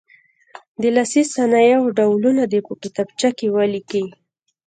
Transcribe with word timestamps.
د 0.81 0.83
لاسي 0.95 1.23
صنایعو 1.35 1.93
ډولونه 1.97 2.43
دې 2.51 2.59
په 2.67 2.73
کتابچو 2.81 3.29
کې 3.37 3.47
ولیکي. 3.55 4.03